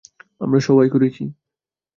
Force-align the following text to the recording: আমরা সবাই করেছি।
আমরা 0.41 0.59
সবাই 0.59 0.87
করেছি। 0.89 1.23